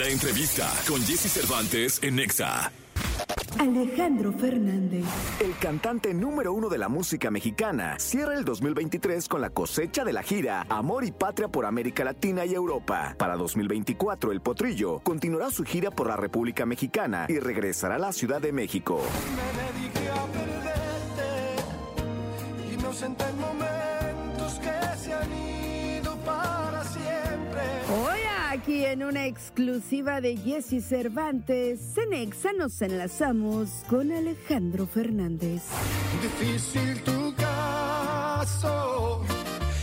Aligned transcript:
La 0.00 0.08
entrevista 0.08 0.66
con 0.88 0.98
Jesse 1.02 1.30
Cervantes 1.30 2.02
en 2.02 2.16
Nexa. 2.16 2.72
Alejandro 3.58 4.32
Fernández. 4.32 5.04
El 5.40 5.54
cantante 5.58 6.14
número 6.14 6.54
uno 6.54 6.70
de 6.70 6.78
la 6.78 6.88
música 6.88 7.30
mexicana 7.30 7.98
cierra 7.98 8.32
el 8.32 8.46
2023 8.46 9.28
con 9.28 9.42
la 9.42 9.50
cosecha 9.50 10.02
de 10.02 10.14
la 10.14 10.22
gira 10.22 10.64
Amor 10.70 11.04
y 11.04 11.12
Patria 11.12 11.48
por 11.48 11.66
América 11.66 12.02
Latina 12.02 12.46
y 12.46 12.54
Europa. 12.54 13.14
Para 13.18 13.36
2024, 13.36 14.32
el 14.32 14.40
Potrillo 14.40 15.00
continuará 15.00 15.50
su 15.50 15.64
gira 15.64 15.90
por 15.90 16.06
la 16.06 16.16
República 16.16 16.64
Mexicana 16.64 17.26
y 17.28 17.38
regresará 17.38 17.96
a 17.96 17.98
la 17.98 18.14
Ciudad 18.14 18.40
de 18.40 18.52
México. 18.52 19.02
Me 19.36 19.80
dediqué 19.82 20.08
a 20.08 20.24
perderte 20.32 21.62
y 22.72 22.76
me 22.78 22.86
ausenté 22.86 23.24
en 23.24 23.38
momentos 23.38 24.60
que 24.60 24.98
se 24.98 25.12
han 25.12 25.30
ido 25.30 25.59
aquí 28.60 28.84
en 28.84 29.02
una 29.02 29.26
exclusiva 29.26 30.20
de 30.20 30.36
Jesse 30.36 30.84
Cervantes, 30.84 31.96
en 31.96 32.12
Exa 32.12 32.52
nos 32.52 32.82
enlazamos 32.82 33.84
con 33.88 34.12
Alejandro 34.12 34.86
Fernández. 34.86 35.62
Difícil 36.20 37.00
tu 37.02 37.34
caso, 37.36 39.22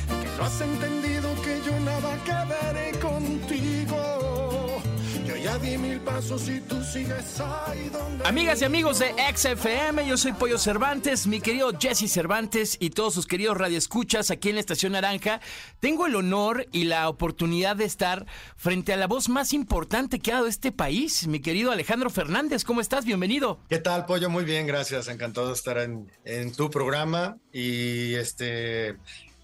que 0.08 0.38
no 0.38 0.44
has 0.44 0.62
entendido 0.62 1.28
que 1.44 1.60
yo 1.66 1.80
nada 1.80 2.18
que 2.24 2.36
veré 2.54 2.92
contigo. 3.00 4.47
Ya 5.44 5.58
di 5.60 5.78
mil 5.78 6.00
pasos 6.02 6.50
y 6.50 6.60
tú 6.62 6.84
sigues 6.84 7.40
ahí 7.40 7.90
donde. 7.90 8.26
Amigas 8.28 8.62
y 8.62 8.66
amigos 8.66 9.00
de 9.00 9.14
XFM, 9.36 10.08
yo 10.08 10.18
soy 10.18 10.34
Pollo 10.34 10.58
Cervantes, 10.58 11.28
mi 11.28 11.42
querido 11.42 11.72
Jesse 11.78 12.12
Cervantes 12.12 12.76
y 12.80 12.90
todos 12.90 13.14
sus 13.14 13.28
queridos 13.28 13.56
radioescuchas 13.58 14.32
aquí 14.32 14.50
en 14.50 14.56
la 14.56 14.62
Estación 14.62 14.94
Naranja. 14.94 15.40
Tengo 15.80 16.08
el 16.08 16.16
honor 16.16 16.66
y 16.72 16.86
la 16.86 17.08
oportunidad 17.08 17.76
de 17.76 17.86
estar 17.86 18.26
frente 18.56 18.94
a 18.94 18.98
la 18.98 19.06
voz 19.08 19.30
más 19.30 19.54
importante 19.54 20.20
que 20.20 20.32
ha 20.32 20.36
dado 20.36 20.48
este 20.48 20.72
país, 20.72 21.28
mi 21.28 21.40
querido 21.40 21.72
Alejandro 21.72 22.10
Fernández. 22.10 22.64
¿Cómo 22.64 22.82
estás? 22.82 23.06
Bienvenido. 23.06 23.60
¿Qué 23.70 23.78
tal, 23.80 24.06
Pollo? 24.06 24.30
Muy 24.30 24.44
bien, 24.44 24.66
gracias. 24.66 25.08
Encantado 25.08 25.48
de 25.48 25.54
estar 25.54 25.78
en, 25.78 26.12
en 26.26 26.52
tu 26.52 26.72
programa 26.72 27.38
y 27.54 28.16
este 28.16 28.98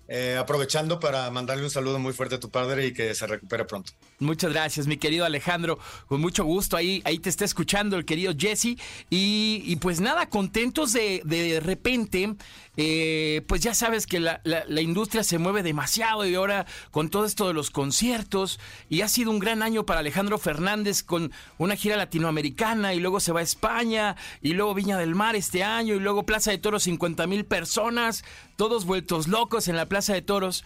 eh, 0.08 0.38
aprovechando 0.40 1.00
para 1.00 1.30
mandarle 1.32 1.64
un 1.64 1.70
saludo 1.70 2.00
muy 2.00 2.14
fuerte 2.14 2.36
a 2.36 2.40
tu 2.40 2.50
padre 2.50 2.88
y 2.88 2.94
que 2.94 3.16
se 3.16 3.26
recupere 3.28 3.66
pronto. 3.66 3.94
Muchas 4.20 4.52
gracias, 4.52 4.88
mi 4.88 4.98
querido 4.98 5.26
Alejandro. 5.26 5.80
Con 6.08 6.22
mucho 6.22 6.44
gusto. 6.44 6.78
Ahí, 6.78 7.02
ahí 7.06 7.20
te 7.20 7.30
está 7.30 7.46
escuchando 7.46 7.98
el 7.98 8.06
querido 8.06 8.34
Jesse. 8.38 8.78
Y, 9.10 9.64
y 9.66 9.76
pues 9.78 10.02
nada, 10.02 10.30
contentos 10.30 10.94
de 10.94 11.22
de 11.24 11.60
repente. 11.60 12.36
Eh, 12.76 13.44
pues 13.48 13.62
ya 13.62 13.76
sabes 13.76 14.08
que 14.08 14.20
la, 14.20 14.42
la, 14.44 14.82
industria 14.82 15.24
se 15.24 15.38
mueve 15.38 15.62
demasiado 15.62 16.26
y 16.26 16.34
ahora 16.34 16.66
con 16.90 17.10
todo 17.10 17.26
esto 17.26 17.48
de 17.48 17.54
los 17.54 17.70
conciertos. 17.70 18.60
Y 18.90 19.02
ha 19.02 19.08
sido 19.08 19.30
un 19.30 19.40
gran 19.40 19.62
año 19.62 19.86
para 19.86 20.00
Alejandro 20.00 20.40
Fernández 20.40 21.04
con 21.04 21.32
una 21.60 21.76
gira 21.76 21.98
latinoamericana 21.98 22.94
y 22.96 23.00
luego 23.00 23.20
se 23.20 23.32
va 23.32 23.42
a 23.42 23.44
España 23.44 24.16
y 24.42 24.54
luego 24.54 24.74
Viña 24.74 24.98
del 24.98 25.14
Mar 25.14 25.36
este 25.36 25.64
año 25.64 25.94
y 25.94 26.00
luego 26.00 26.26
Plaza 26.26 26.50
de 26.50 26.58
Toros 26.58 26.84
50 26.84 27.28
mil 27.28 27.46
personas, 27.46 28.24
todos 28.56 28.86
vueltos 28.86 29.28
locos 29.28 29.68
en 29.68 29.76
la 29.76 29.88
Plaza 29.88 30.14
de 30.14 30.22
Toros. 30.22 30.64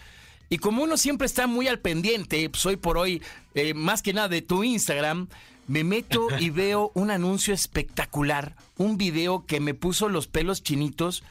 Y 0.48 0.58
como 0.58 0.82
uno 0.82 0.96
siempre 0.96 1.26
está 1.26 1.46
muy 1.46 1.68
al 1.68 1.80
pendiente, 1.80 2.48
pues 2.48 2.64
hoy 2.64 2.76
por 2.76 2.96
hoy, 2.96 3.22
eh, 3.54 3.74
más 3.74 4.02
que 4.02 4.14
nada 4.14 4.28
de 4.28 4.42
tu 4.42 4.64
Instagram, 4.64 5.28
me 5.66 5.84
meto 5.84 6.28
y 6.38 6.50
veo 6.50 6.90
un 6.94 7.10
anuncio 7.10 7.52
espectacular, 7.52 8.56
un 8.76 8.96
video 8.96 9.44
que 9.46 9.60
me 9.60 9.74
puso 9.74 10.08
los 10.08 10.26
pelos 10.26 10.62
chinitos 10.62 11.22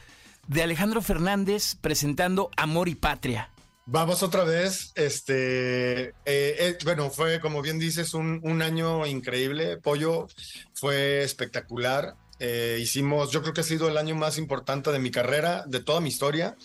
de 0.46 0.62
Alejandro 0.62 1.02
Fernández 1.02 1.74
presentando 1.80 2.50
Amor 2.56 2.88
y 2.88 2.94
Patria. 2.94 3.50
Vamos 3.90 4.22
otra 4.22 4.44
vez. 4.44 4.92
Este, 4.96 6.08
eh, 6.08 6.12
eh, 6.26 6.78
bueno, 6.84 7.08
fue 7.10 7.40
como 7.40 7.62
bien 7.62 7.78
dices, 7.78 8.12
un, 8.12 8.40
un, 8.42 8.60
año 8.60 9.06
increíble. 9.06 9.78
Pollo 9.78 10.28
fue 10.74 11.22
espectacular. 11.22 12.14
Eh, 12.38 12.78
hicimos, 12.80 13.30
yo 13.30 13.42
creo 13.42 13.54
que 13.54 13.62
ha 13.62 13.64
sido 13.64 13.88
el 13.88 13.96
año 13.96 14.14
más 14.14 14.38
importante 14.38 14.92
de 14.92 14.98
mi 14.98 15.10
carrera, 15.10 15.64
de 15.66 15.80
toda 15.80 16.00
mi 16.00 16.08
historia, 16.08 16.56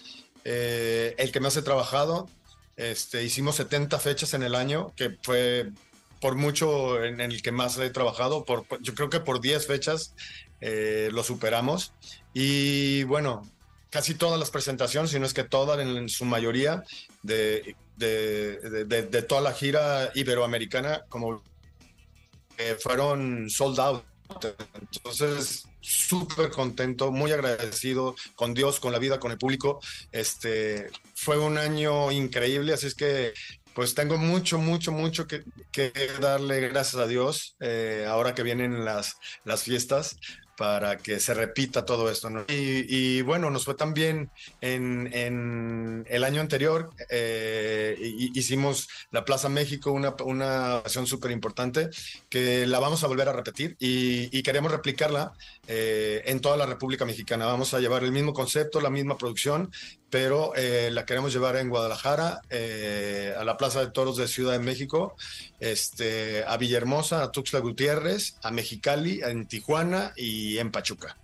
el 0.44 1.32
que 1.32 1.40
más 1.40 1.56
he 1.58 1.62
trabajado. 1.62 2.30
Este, 2.76 3.24
hicimos 3.24 3.56
70 3.56 4.00
fechas 4.00 4.34
en 4.34 4.44
el 4.44 4.56
año, 4.56 4.94
que 4.96 5.18
fue 5.22 5.70
por 6.20 6.36
mucho 6.36 7.04
en 7.04 7.22
el 7.22 7.42
que 7.42 7.52
más 7.52 7.78
he 7.78 7.90
trabajado. 7.90 8.46
Yo 8.82 8.94
creo 8.94 9.10
que 9.10 9.20
por 9.20 9.42
10 9.42 9.66
fechas 9.68 10.14
lo 10.60 11.24
superamos. 11.24 11.94
Y 12.34 13.04
bueno, 13.04 13.44
casi 13.94 14.16
todas 14.16 14.40
las 14.40 14.50
presentaciones, 14.50 15.12
si 15.12 15.20
no 15.20 15.26
es 15.28 15.36
que 15.36 15.44
todas, 15.44 15.80
en, 15.80 16.10
su 16.10 16.26
mayoría, 16.26 16.84
de, 17.22 17.76
de, 17.96 18.86
de, 18.86 19.22
toda 19.22 19.40
la 19.40 19.54
gira 19.54 20.10
iberoamericana, 20.16 21.06
como 21.10 21.44
eh, 22.58 22.76
fueron 22.80 23.52
sold 23.52 23.80
out. 23.80 24.04
Entonces, 24.30 25.68
súper 25.80 26.50
contento, 26.50 27.12
muy 27.12 27.32
agradecido 27.32 28.16
con 28.36 28.54
Dios, 28.54 28.80
con 28.80 28.92
la 28.92 29.00
vida, 29.00 29.20
con 29.20 29.32
el 29.32 29.38
público. 29.38 29.80
Este, 30.12 30.90
fue 31.16 31.38
un 31.38 31.58
año 31.58 32.12
increíble, 32.12 32.74
así 32.74 32.88
es 32.88 32.96
que 32.96 33.34
pues 33.74 33.96
tengo 33.96 34.18
mucho, 34.18 34.60
mucho, 34.60 34.92
mucho 34.92 35.26
que, 35.28 35.44
darle 36.22 36.62
gracias 36.70 37.02
a 37.02 37.08
Dios 37.08 37.56
eh, 37.60 38.06
ahora 38.08 38.36
que 38.36 38.44
vienen 38.44 38.86
las, 38.86 39.18
las 39.46 39.64
fiestas 39.64 40.18
para 40.58 40.98
que 40.98 41.20
se 41.20 41.34
repita 41.34 41.86
todo 41.86 42.10
esto. 42.10 42.30
¿no? 42.30 42.46
Y, 42.48 42.86
y, 42.88 43.22
bueno, 43.22 43.50
nos 43.50 43.66
fue 43.66 43.76
también 43.76 44.30
en, 44.62 45.10
en 45.14 46.06
el 46.10 46.24
año 46.24 46.42
anterior, 46.42 46.92
eh, 47.10 47.96
hicimos 48.34 48.88
la 49.12 49.26
Plaza 49.26 49.50
México, 49.50 49.92
una, 49.92 50.16
una 50.24 50.78
acción 50.78 51.08
súper 51.08 51.32
importante, 51.32 51.90
que 52.30 52.66
la 52.68 52.80
vamos 52.80 53.04
a 53.04 53.08
volver 53.08 53.30
a 53.30 53.34
repetir 53.34 53.76
y, 53.80 54.36
y 54.38 54.44
queremos 54.44 54.72
replicarla 54.72 55.34
eh, 55.68 56.24
en 56.26 56.42
toda 56.42 56.58
la 56.58 56.66
República 56.66 57.06
Mexicana. 57.06 57.46
Vamos 57.46 57.74
a 57.74 57.80
llevar 57.80 58.04
el 58.04 58.12
mismo 58.12 58.34
concepto, 58.34 58.82
la 58.82 58.90
misma 58.90 59.18
producción, 59.18 59.72
pero 60.10 60.54
eh, 60.56 60.90
la 60.92 61.06
queremos 61.06 61.34
llevar 61.34 61.56
en 61.56 61.70
Guadalajara, 61.70 62.42
eh, 62.50 63.34
a 63.36 63.44
la 63.44 63.58
Plaza 63.58 63.80
de 63.80 63.92
Toros 63.92 64.18
de 64.18 64.28
Ciudad 64.28 64.52
de 64.52 64.60
México, 64.60 65.16
este, 65.60 66.44
a 66.46 66.58
Villahermosa, 66.58 67.24
a 67.24 67.32
Tuxtla 67.32 67.60
Gutiérrez, 67.60 68.36
a 68.44 68.52
Mexicali, 68.52 69.22
en 69.24 69.48
Tijuana 69.48 70.14
y 70.16 70.43
en 70.58 70.72
Pachuca. 70.72 71.18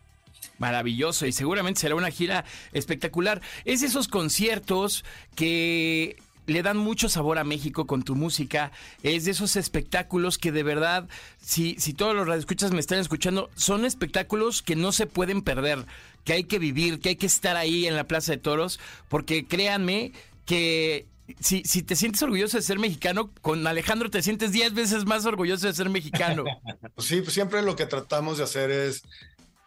Maravilloso 0.57 1.25
y 1.25 1.31
seguramente 1.31 1.80
será 1.80 1.96
una 1.96 2.12
gira 2.12 2.46
espectacular. 2.74 3.41
Es 3.66 3.81
esos 3.81 4.07
conciertos 4.07 5.06
que 5.35 6.18
le 6.50 6.63
dan 6.63 6.78
mucho 6.78 7.09
sabor 7.09 7.38
a 7.38 7.44
México 7.44 7.88
con 7.88 8.03
tu 8.03 8.16
música. 8.16 8.72
Es 9.03 9.25
de 9.25 9.31
esos 9.31 9.56
espectáculos 9.56 10.38
que 10.38 10.52
de 10.52 10.63
verdad, 10.63 11.08
si, 11.40 11.75
si 11.79 11.94
todos 11.94 12.16
los 12.16 12.28
radioescuchas 12.28 12.72
me 12.72 12.79
están 12.79 13.00
escuchando, 13.00 13.50
son 13.56 13.85
espectáculos 13.85 14.62
que 14.62 14.75
no 14.75 14.91
se 14.91 15.06
pueden 15.06 15.41
perder, 15.41 15.85
que 16.25 16.34
hay 16.34 16.44
que 16.44 16.59
vivir, 16.59 17.00
que 17.00 17.09
hay 17.09 17.16
que 17.16 17.28
estar 17.28 17.56
ahí 17.56 17.88
en 17.88 17.96
la 17.96 18.06
Plaza 18.06 18.34
de 18.34 18.38
Toros, 18.40 18.79
porque 19.08 19.46
créanme 19.46 20.12
que 20.46 21.06
si, 21.40 21.63
si, 21.63 21.84
te 21.84 21.95
sientes 21.95 22.22
orgulloso 22.22 22.57
de 22.57 22.63
ser 22.63 22.79
mexicano, 22.79 23.31
con 23.41 23.66
Alejandro 23.66 24.09
te 24.09 24.22
sientes 24.22 24.51
10 24.51 24.73
veces 24.73 25.06
más 25.06 25.25
orgulloso 25.25 25.67
de 25.67 25.73
ser 25.73 25.90
mexicano. 25.90 26.44
sí, 26.97 27.22
pues 27.22 27.34
siempre 27.34 27.62
lo 27.62 27.75
que 27.75 27.85
tratamos 27.85 28.38
de 28.38 28.44
hacer 28.44 28.72
es 28.72 29.03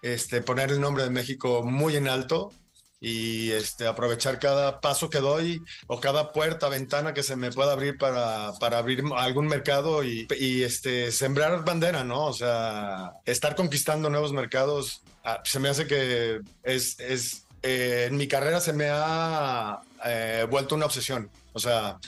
este, 0.03 0.43
poner 0.43 0.71
el 0.71 0.81
nombre 0.81 1.05
de 1.05 1.11
México 1.11 1.63
muy 1.63 1.97
en 1.97 2.09
alto 2.09 2.53
y 3.01 3.51
este, 3.51 3.87
aprovechar 3.87 4.39
cada 4.39 4.81
paso 4.81 5.11
que 5.11 5.19
doy 5.19 5.61
o 5.89 5.99
cada 5.99 6.33
puerta, 6.33 6.69
ventana 6.69 7.13
que 7.13 7.25
se 7.25 7.35
me 7.35 7.51
pueda 7.51 7.73
abrir 7.73 7.99
para, 7.99 8.53
para 8.61 8.79
abrir 8.79 9.03
algún 9.17 9.49
mercado 9.49 10.05
y, 10.05 10.27
este, 10.63 11.11
sembrar 11.11 11.65
bandera, 11.65 12.05
¿no? 12.05 12.27
O 12.27 12.33
sea, 12.33 13.15
estar 13.25 13.57
conquistando 13.57 14.09
nuevos 14.09 14.33
mercados, 14.33 15.03
se 15.45 15.59
me 15.59 15.69
hace 15.69 15.89
que 15.89 16.41
es, 16.63 17.01
es 17.01 17.45
eh, 17.63 18.07
en 18.09 18.17
mi 18.17 18.29
carrera 18.29 18.61
se 18.61 18.73
me 18.73 18.89
ha 18.91 19.81
eh, 20.05 20.47
vuelto 20.51 20.75
una 20.75 20.87
obsesión. 20.87 21.31
O 21.53 21.59
sea, 21.59 21.99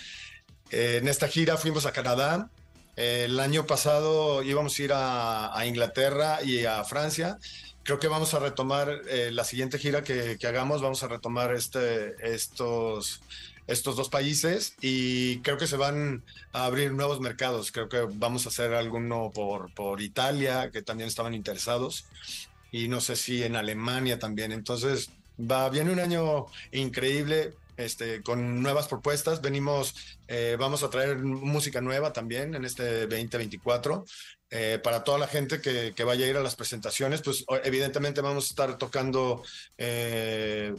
eh, 0.71 0.99
en 1.01 1.09
esta 1.09 1.29
gira 1.29 1.57
fuimos 1.57 1.87
a 1.87 1.93
Canadá, 1.93 2.51
el 2.97 3.41
año 3.41 3.67
pasado 3.67 4.43
íbamos 4.43 4.79
a 4.79 4.83
ir 4.83 4.93
a, 4.93 5.59
a 5.59 5.67
Inglaterra 5.67 6.39
y 6.45 6.65
a 6.65 6.85
Francia 6.85 7.39
creo 7.85 8.01
que 8.01 8.09
vamos 8.09 8.35
a 8.35 8.41
retomar 8.41 9.03
eh, 9.09 9.31
la 9.31 9.45
siguiente 9.45 9.79
gira 9.79 10.03
que, 10.03 10.39
que, 10.39 10.47
hagamos, 10.47 10.83
vamos 10.83 11.03
a 11.03 11.09
retomar 11.09 11.55
este, 11.55 12.15
estos, 12.35 13.21
estos 13.67 13.97
dos 13.97 14.09
países 14.09 14.75
y 14.81 15.39
creo 15.41 15.59
que 15.59 15.67
se 15.67 15.77
van 15.77 16.25
a 16.53 16.65
abrir 16.65 16.93
nuevos 16.93 17.21
mercados. 17.21 17.71
Creo 17.71 17.89
que 17.89 18.01
vamos 18.15 18.47
a 18.47 18.49
hacer 18.49 18.75
alguno 18.75 19.31
por, 19.33 19.73
por 19.75 20.01
Italia, 20.01 20.71
que 20.73 20.83
también 20.83 21.09
estaban 21.09 21.35
interesados, 21.35 22.07
y 22.73 22.89
no 22.89 23.01
sé 23.01 23.17
si 23.17 23.43
en 23.43 23.55
Alemania 23.55 24.19
también. 24.19 24.51
Entonces, 24.51 25.11
va, 25.39 25.69
viene 25.69 25.93
un 25.93 26.01
año 26.01 26.47
increíble. 26.73 27.55
este, 27.77 28.23
con 28.23 28.63
nuevas 28.63 28.87
propuestas. 28.87 29.41
Venimos, 29.41 29.97
eh, 30.29 30.57
vamos 30.59 30.85
a 30.85 30.91
traer 30.91 31.19
música 31.19 31.81
nueva 31.81 32.13
también 32.13 32.55
en 32.55 32.65
este 32.65 33.07
2024. 33.09 34.05
Eh, 34.57 34.79
para 34.79 35.03
toda 35.03 35.19
la 35.19 35.27
gente 35.27 35.61
que, 35.61 36.05
vaya 36.05 36.27
a 36.27 36.29
ir 36.29 36.37
a 36.37 36.41
las 36.41 36.55
presentaciones, 36.55 37.23
pues 37.23 37.45
evidentemente 37.65 38.21
vamos 38.21 38.45
a 38.45 38.49
estar 38.51 38.79
tocando 38.79 39.43
eh, 39.77 40.73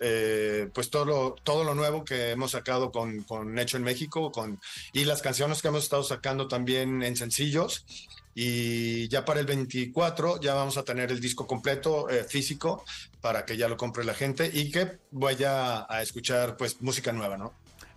eh, 0.00 0.68
pues 0.74 0.90
todo 0.90 1.04
lo, 1.04 1.36
todo 1.44 1.62
lo 1.62 1.76
nuevo 1.76 2.04
que 2.04 2.30
hemos 2.30 2.50
sacado 2.50 2.90
con, 2.90 3.22
con 3.22 3.56
Hecho 3.56 3.76
en 3.76 3.84
México 3.84 4.32
con, 4.32 4.60
y 4.92 5.04
las 5.04 5.22
canciones 5.22 5.62
que 5.62 5.68
hemos 5.68 5.84
estado 5.84 6.02
sacando 6.02 6.48
también 6.48 7.04
en 7.04 7.14
sencillos. 7.14 7.86
Y 8.34 9.08
ya 9.08 9.24
para 9.24 9.40
el 9.40 9.46
24 9.46 10.40
ya 10.40 10.54
vamos 10.54 10.76
a 10.76 10.84
tener 10.84 11.10
el 11.10 11.20
disco 11.20 11.46
completo 11.46 12.06
físico 12.28 12.84
para 13.20 13.44
que 13.44 13.56
ya 13.56 13.68
lo 13.68 13.76
compre 13.76 14.04
la 14.04 14.14
gente 14.14 14.50
y 14.52 14.70
que 14.70 14.98
vaya 15.10 15.86
a 15.92 16.02
escuchar 16.02 16.56
pues 16.56 16.80
música 16.80 17.12
nueva, 17.12 17.36
¿no? 17.36 17.52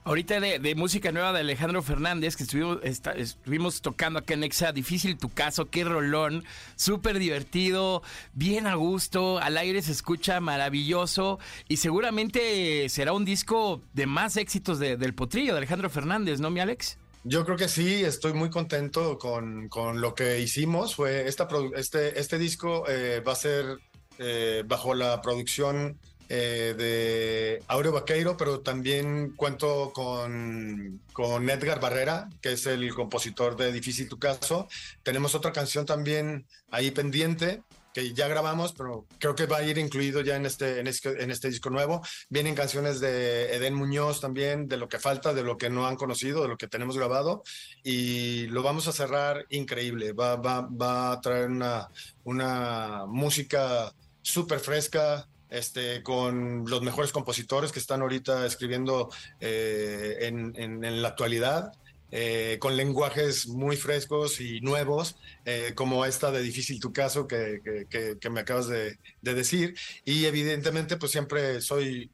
Ahorita 0.05 0.41
de, 0.41 0.75
música 0.75 1.13
nueva 1.13 1.31
de 1.31 1.39
Alejandro 1.39 1.81
Fernández, 1.81 2.35
que 2.35 2.43
estuvimos, 2.43 2.79
estuvimos 2.83 3.81
tocando 3.81 4.19
acá 4.19 4.33
en 4.33 4.43
Exa, 4.43 4.73
difícil 4.73 5.17
tu 5.17 5.29
caso, 5.29 5.69
qué 5.69 5.85
rolón, 5.85 6.43
súper 6.75 7.19
divertido, 7.19 8.03
bien 8.33 8.67
a 8.67 8.75
gusto, 8.75 9.39
al 9.39 9.55
aire 9.55 9.81
se 9.81 9.93
escucha 9.93 10.41
maravilloso 10.41 11.39
y 11.69 11.77
seguramente 11.77 12.89
será 12.89 13.13
un 13.13 13.23
disco 13.23 13.81
de 13.93 14.05
más 14.05 14.35
éxitos 14.35 14.77
del 14.77 15.13
potrillo 15.13 15.53
de 15.53 15.59
Alejandro 15.59 15.89
Fernández, 15.89 16.41
¿no, 16.41 16.49
mi 16.49 16.59
Alex? 16.59 16.97
Yo 17.25 17.45
creo 17.45 17.55
que 17.55 17.69
sí, 17.69 18.03
estoy 18.03 18.33
muy 18.33 18.49
contento 18.49 19.17
con, 19.17 19.69
con 19.69 20.01
lo 20.01 20.13
que 20.13 20.41
hicimos. 20.41 20.95
Fue 20.95 21.27
esta, 21.27 21.47
este, 21.75 22.19
este 22.19 22.37
disco 22.37 22.83
eh, 22.89 23.21
va 23.25 23.31
a 23.31 23.35
ser 23.35 23.77
eh, 24.19 24.63
bajo 24.67 24.93
la 24.93 25.21
producción 25.21 25.97
eh, 26.27 26.75
de 26.77 27.63
Aureo 27.67 27.93
Vaqueiro, 27.93 28.35
pero 28.35 28.59
también 28.59 29.35
cuento 29.37 29.91
con, 29.93 30.99
con 31.13 31.49
Edgar 31.49 31.79
Barrera, 31.79 32.27
que 32.41 32.53
es 32.53 32.65
el 32.65 32.93
compositor 32.93 33.55
de 33.55 33.71
Difícil 33.71 34.09
Tu 34.09 34.19
Caso. 34.19 34.67
Tenemos 35.01 35.33
otra 35.33 35.53
canción 35.53 35.85
también 35.85 36.45
ahí 36.71 36.91
pendiente 36.91 37.61
que 37.93 38.13
ya 38.13 38.27
grabamos, 38.27 38.73
pero 38.73 39.05
creo 39.19 39.35
que 39.35 39.45
va 39.45 39.57
a 39.57 39.63
ir 39.63 39.77
incluido 39.77 40.21
ya 40.21 40.35
en 40.35 40.45
este, 40.45 40.79
en 40.79 40.87
este, 40.87 41.23
en 41.23 41.31
este 41.31 41.49
disco 41.49 41.69
nuevo. 41.69 42.01
Vienen 42.29 42.55
canciones 42.55 42.99
de 42.99 43.55
Eden 43.55 43.75
Muñoz 43.75 44.19
también, 44.19 44.67
de 44.67 44.77
lo 44.77 44.89
que 44.89 44.99
falta, 44.99 45.33
de 45.33 45.43
lo 45.43 45.57
que 45.57 45.69
no 45.69 45.87
han 45.87 45.95
conocido, 45.95 46.41
de 46.41 46.47
lo 46.47 46.57
que 46.57 46.67
tenemos 46.67 46.97
grabado, 46.97 47.43
y 47.83 48.47
lo 48.47 48.63
vamos 48.63 48.87
a 48.87 48.91
cerrar 48.91 49.45
increíble. 49.49 50.13
Va, 50.13 50.35
va, 50.35 50.61
va 50.61 51.11
a 51.11 51.21
traer 51.21 51.49
una, 51.49 51.89
una 52.23 53.05
música 53.07 53.93
súper 54.21 54.59
fresca, 54.59 55.27
este, 55.53 56.01
con 56.01 56.65
los 56.67 56.81
mejores 56.81 57.11
compositores 57.11 57.71
que 57.71 57.77
están 57.77 58.01
ahorita 58.01 58.43
escribiendo 58.43 59.09
eh, 59.39 60.17
en, 60.21 61.01
la 61.01 61.09
actualidad. 61.09 61.71
Eh, 62.15 62.57
con 62.59 62.77
lenguajes 62.77 63.47
muy 63.47 63.75
frescos 63.75 64.39
y 64.39 64.61
nuevos, 64.61 65.15
eh, 65.45 65.71
como 65.73 66.05
esta 66.05 66.31
de 66.31 66.43
Difícil 66.43 66.79
tu 66.79 66.93
caso 66.93 67.27
que, 67.27 67.59
que, 67.89 68.29
me 68.29 68.41
acabas 68.41 68.67
de, 68.67 68.99
de, 69.23 69.33
decir. 69.33 69.75
Y 70.05 70.25
evidentemente, 70.25 70.97
pues 70.97 71.11
siempre 71.11 71.59
soy 71.59 72.11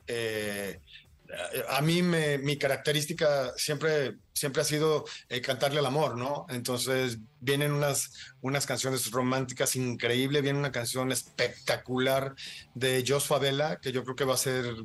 a 1.70 1.82
mí 1.82 2.02
me, 2.02 2.38
mi 2.38 2.58
característica 2.58 3.54
siempre, 3.56 4.18
siempre 4.34 4.62
ha 4.62 4.66
sido 4.66 5.06
eh, 5.30 5.42
cantarle 5.42 5.80
al 5.80 5.86
amor, 5.86 6.18
¿no? 6.18 6.46
Entonces 6.50 7.20
vienen 7.40 7.72
unas, 7.72 8.12
unas 8.42 8.66
canciones 8.66 9.10
románticas 9.12 9.76
increíbles, 9.76 10.42
viene 10.42 10.60
una 10.60 10.72
canción 10.72 11.12
espectacular 11.12 12.36
de 12.74 13.04
Jos 13.08 13.28
Favela, 13.28 13.80
que 13.80 13.92
yo 13.92 14.04
creo 14.04 14.16
que 14.16 14.26
va 14.26 14.34
a 14.34 14.38
ser 14.38 14.76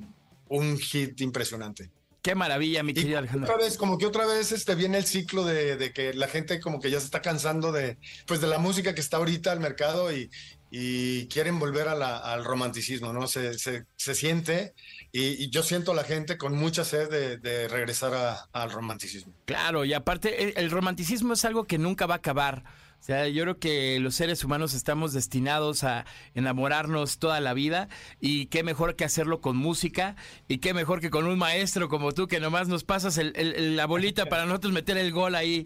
un 0.48 0.78
hit 0.78 1.20
impresionante. 1.20 1.90
Qué 2.24 2.34
maravilla, 2.34 2.82
mi 2.82 2.94
querido 2.94 3.18
Alejandro. 3.18 3.52
Otra 3.52 3.62
vez, 3.62 3.76
como 3.76 3.98
que 3.98 4.06
otra 4.06 4.24
vez 4.24 4.50
este, 4.50 4.74
viene 4.74 4.96
el 4.96 5.04
ciclo 5.04 5.44
de, 5.44 5.76
de, 5.76 5.92
que 5.92 6.14
la 6.14 6.26
gente 6.26 6.58
como 6.58 6.80
que 6.80 6.90
ya 6.90 6.98
se 6.98 7.04
está 7.04 7.20
cansando 7.20 7.70
de, 7.70 7.98
pues, 8.26 8.40
de 8.40 8.46
la 8.46 8.56
música 8.56 8.94
que 8.94 9.02
está 9.02 9.18
ahorita 9.18 9.52
al 9.52 9.60
mercado 9.60 10.10
y, 10.10 10.30
y 10.70 11.26
quieren 11.28 11.58
volver 11.58 11.86
a 11.86 11.94
la, 11.94 12.16
al 12.16 12.42
romanticismo, 12.42 13.12
¿no? 13.12 13.26
Se, 13.26 13.58
se, 13.58 13.84
se 13.96 14.14
siente 14.14 14.72
y, 15.12 15.50
yo 15.50 15.62
siento 15.62 15.92
a 15.92 15.94
la 15.94 16.02
gente 16.02 16.38
con 16.38 16.56
mucha 16.56 16.82
sed 16.82 17.10
de, 17.10 17.36
de 17.36 17.68
regresar 17.68 18.38
al 18.52 18.70
romanticismo. 18.70 19.34
Claro, 19.44 19.84
y 19.84 19.92
aparte 19.92 20.58
el, 20.58 20.70
romanticismo 20.70 21.34
es 21.34 21.44
algo 21.44 21.64
que 21.64 21.76
nunca 21.76 22.06
va 22.06 22.14
a 22.14 22.16
acabar. 22.16 22.64
O 23.04 23.06
sea, 23.06 23.28
yo 23.28 23.42
creo 23.42 23.58
que 23.58 24.00
los 24.00 24.14
seres 24.14 24.44
humanos 24.44 24.72
estamos 24.72 25.12
destinados 25.12 25.84
a 25.84 26.06
enamorarnos 26.34 27.18
toda 27.18 27.38
la 27.38 27.52
vida 27.52 27.90
y 28.18 28.46
qué 28.46 28.62
mejor 28.62 28.96
que 28.96 29.04
hacerlo 29.04 29.42
con 29.42 29.58
música 29.58 30.16
y 30.48 30.56
qué 30.56 30.72
mejor 30.72 31.02
que 31.02 31.10
con 31.10 31.26
un 31.26 31.36
maestro 31.36 31.90
como 31.90 32.12
tú 32.12 32.28
que 32.28 32.40
nomás 32.40 32.68
nos 32.68 32.82
pasas 32.82 33.18
el, 33.18 33.76
la 33.76 33.84
bolita 33.84 34.24
para 34.30 34.46
nosotros 34.46 34.72
meter 34.72 34.96
el 34.96 35.12
gol 35.12 35.34
ahí 35.34 35.64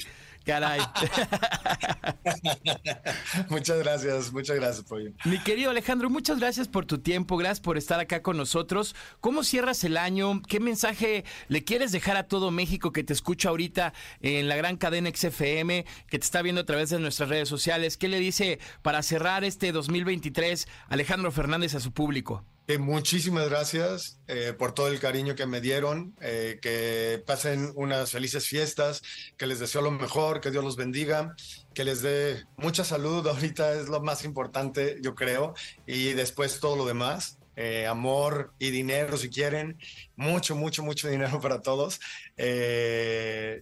Caray. 0.48 0.80
muchas 3.50 3.78
gracias, 3.80 4.32
muchas 4.32 4.56
gracias, 4.56 4.86
Pollo. 4.86 5.10
Mi 5.26 5.38
querido 5.40 5.70
Alejandro, 5.70 6.08
muchas 6.08 6.38
gracias 6.38 6.68
por 6.68 6.86
tu 6.86 7.00
tiempo, 7.00 7.36
gracias 7.36 7.60
por 7.60 7.76
estar 7.76 8.00
acá 8.00 8.22
con 8.22 8.38
nosotros. 8.38 8.96
¿Cómo 9.20 9.44
cierras 9.44 9.84
el 9.84 9.98
año? 9.98 10.40
¿Qué 10.48 10.58
mensaje 10.58 11.26
le 11.48 11.64
quieres 11.64 11.92
dejar 11.92 12.16
a 12.16 12.28
todo 12.28 12.50
México 12.50 12.92
que 12.92 13.04
te 13.04 13.12
escucha 13.12 13.50
ahorita 13.50 13.92
en 14.22 14.48
la 14.48 14.56
gran 14.56 14.78
cadena 14.78 15.10
XFM, 15.14 15.84
que 16.08 16.18
te 16.18 16.24
está 16.24 16.40
viendo 16.40 16.62
a 16.62 16.64
través 16.64 16.88
de 16.88 16.98
nuestras 16.98 17.28
redes 17.28 17.50
sociales? 17.50 17.98
¿Qué 17.98 18.08
le 18.08 18.18
dice 18.18 18.58
para 18.80 19.02
cerrar 19.02 19.44
este 19.44 19.70
2023 19.70 20.66
Alejandro 20.88 21.30
Fernández 21.30 21.74
a 21.74 21.80
su 21.80 21.92
público? 21.92 22.42
Muchísimas 22.76 23.48
gracias 23.48 24.20
eh, 24.26 24.52
por 24.52 24.72
todo 24.72 24.88
el 24.88 25.00
cariño 25.00 25.34
que 25.34 25.46
me 25.46 25.62
dieron, 25.62 26.14
eh, 26.20 26.58
que 26.60 27.22
pasen 27.26 27.72
unas 27.76 28.10
felices 28.10 28.46
fiestas, 28.46 29.02
que 29.38 29.46
les 29.46 29.58
deseo 29.58 29.80
lo 29.80 29.90
mejor, 29.90 30.42
que 30.42 30.50
Dios 30.50 30.62
los 30.62 30.76
bendiga, 30.76 31.34
que 31.72 31.84
les 31.84 32.02
dé 32.02 32.44
mucha 32.58 32.84
salud, 32.84 33.26
ahorita 33.26 33.72
es 33.72 33.88
lo 33.88 34.02
más 34.02 34.22
importante, 34.24 34.98
yo 35.00 35.14
creo, 35.14 35.54
y 35.86 36.12
después 36.12 36.60
todo 36.60 36.76
lo 36.76 36.84
demás. 36.84 37.38
Eh, 37.60 37.88
amor 37.88 38.52
y 38.60 38.70
dinero 38.70 39.16
si 39.16 39.30
quieren, 39.30 39.78
mucho, 40.14 40.54
mucho, 40.54 40.84
mucho 40.84 41.08
dinero 41.08 41.40
para 41.42 41.60
todos. 41.60 42.00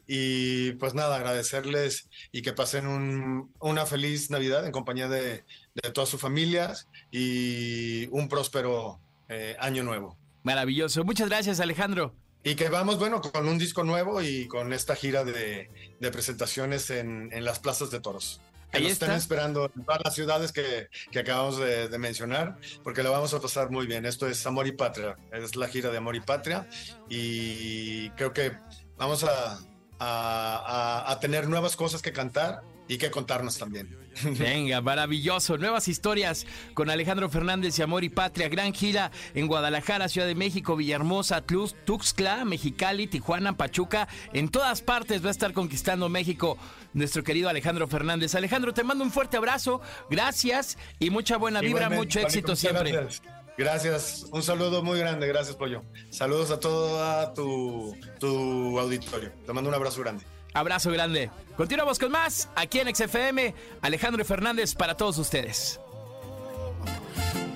y 0.07 0.73
pues 0.73 0.93
nada, 0.93 1.17
agradecerles 1.17 2.11
y 2.31 2.43
que 2.43 2.53
pasen 2.53 3.49
una 3.59 3.87
feliz 3.87 4.31
Navidad 4.31 4.67
en 4.67 4.73
compañía 4.73 5.09
de, 5.09 5.45
de 5.83 5.91
todas 5.93 6.09
sus 6.11 6.21
familias 6.21 6.89
y 7.11 8.07
un 8.11 8.29
próspero 8.29 9.01
eh, 9.29 9.57
año 9.59 9.83
nuevo. 9.83 10.17
Maravilloso. 10.43 11.05
Muchas 11.05 11.29
gracias, 11.29 11.61
Alejandro. 11.61 12.15
Y 12.45 12.55
que 12.55 12.69
vamos, 12.69 12.99
bueno, 12.99 13.21
con 13.21 13.49
un 13.49 13.59
disco 13.59 13.83
nuevo 13.83 14.23
y 14.23 14.47
con 14.47 14.73
esta 14.73 14.95
gira 14.95 15.25
de, 15.25 15.69
presentaciones 16.13 16.91
en, 16.91 17.31
las 17.45 17.59
plazas 17.59 17.91
de 17.91 18.01
toros. 18.01 18.41
Que 18.71 18.79
Ahí 18.79 18.87
están 18.87 19.13
esperando 19.13 19.71
en 19.75 19.85
todas 19.85 20.01
las 20.05 20.15
ciudades 20.15 20.53
que, 20.53 20.89
acabamos 21.19 21.59
de, 21.59 21.99
mencionar, 21.99 22.59
porque 22.83 23.03
lo 23.03 23.13
vamos 23.13 23.33
a 23.33 23.41
pasar 23.41 23.71
muy 23.71 23.87
bien. 23.87 24.05
Esto 24.05 24.27
es 24.27 24.47
Amor 24.47 24.67
y 24.67 24.73
Patria, 24.73 25.17
es 25.33 25.57
la 25.57 25.69
gira 25.69 25.91
de 25.91 25.99
Amor 25.99 26.17
y 26.17 26.21
Patria, 26.21 26.69
y 27.09 28.11
creo 28.11 28.33
que 28.33 28.53
vamos 28.97 29.25
a, 29.25 29.59
a 29.99 31.19
tener 31.21 31.49
nuevas 31.49 31.77
cosas 31.77 32.03
que 32.03 32.13
cantar 32.13 32.63
y 32.89 32.99
que 32.99 33.11
contarnos 33.11 33.59
también. 33.59 33.97
Venga, 34.39 34.81
maravilloso. 34.81 35.59
Nuevas 35.59 35.89
historias 35.89 36.47
con 36.75 36.91
Alejandro 36.91 37.29
Fernández 37.29 37.79
y 37.79 37.83
Amor 37.83 38.05
y 38.05 38.09
Patria. 38.09 38.49
Gran 38.49 38.73
gira 38.73 39.11
en 39.35 39.47
Guadalajara, 39.47 40.09
Ciudad 40.09 40.27
de 40.27 40.35
México, 40.35 40.77
Villahermosa, 40.77 41.43
Tuxtla, 41.43 42.45
Mexicali, 42.45 43.07
Tijuana, 43.07 43.57
Pachuca. 43.57 44.09
En 44.33 44.49
todas 44.49 44.83
partes 44.83 45.23
va 45.25 45.29
a 45.29 45.33
estar 45.33 45.53
conquistando 45.53 46.09
México 46.09 46.59
nuestro 46.93 47.23
querido 47.23 47.49
Alejandro 47.49 47.89
Fernández. 47.89 48.35
Alejandro, 48.35 48.73
te 48.73 48.85
mando 48.85 49.05
un 49.05 49.11
fuerte 49.11 49.37
abrazo. 49.37 49.81
Gracias 50.09 50.79
y 50.99 51.11
mucha 51.11 51.37
buena 51.37 51.61
vibra, 51.61 51.91
mucho 51.91 52.21
éxito 52.21 52.57
siempre. 52.57 52.93
Gracias. 52.93 53.23
Gracias, 53.59 54.27
un 54.33 54.43
saludo 54.43 54.83
muy 54.83 54.99
grande, 54.99 55.27
gracias 55.27 55.57
Pollo. 55.57 55.83
Saludos 56.11 56.51
a 56.51 56.61
todo 56.61 57.33
tu, 57.33 57.97
tu 58.21 58.79
auditorio. 58.79 59.33
Te 59.47 59.53
mando 59.55 59.71
un 59.71 59.75
abrazo 59.75 60.03
grande. 60.03 60.25
Abrazo 60.57 60.91
grande. 60.91 61.31
Continuamos 61.55 61.99
con 61.99 62.11
más 62.11 62.49
aquí 62.57 62.81
en 62.81 62.95
XFM. 62.95 63.55
Alejandro 63.83 64.25
Fernández 64.25 64.75
para 64.75 64.97
todos 64.97 65.19
ustedes. 65.19 65.79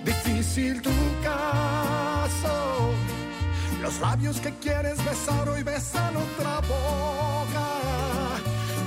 Difícil 0.04 0.83
tu 0.83 0.90
caso. 1.25 2.90
Los 3.80 3.99
labios 4.00 4.38
que 4.40 4.52
quieres 4.57 5.02
besar 5.02 5.49
hoy 5.49 5.62
besan 5.62 6.14
otra 6.14 6.61
boca. 6.61 7.69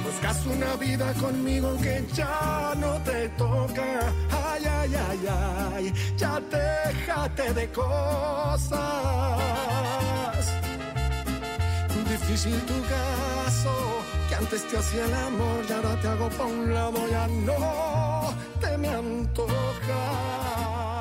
Buscas 0.05 0.46
una 0.46 0.75
vida 0.75 1.12
conmigo 1.13 1.75
que 1.82 2.05
ya 2.13 2.74
no 2.77 3.01
te 3.01 3.29
toca. 3.29 4.13
Ay, 4.29 4.63
ay, 4.63 4.96
ay, 5.10 5.27
ay. 5.74 5.93
Ya 6.17 6.39
déjate 6.39 7.51
de 7.55 7.67
cosas. 7.72 9.72
Difícil 12.25 12.65
tu 12.65 12.81
caso 12.83 14.03
antes 14.35 14.67
te 14.67 14.77
hacía 14.77 15.05
el 15.05 15.13
amor 15.13 15.65
y 15.67 15.73
ahora 15.73 15.99
te 16.01 16.07
hago 16.07 16.29
pa' 16.29 16.45
un 16.45 16.73
lado, 16.73 17.07
ya 17.09 17.27
no 17.27 18.33
te 18.59 18.77
me 18.77 18.89
antoja. 18.89 20.92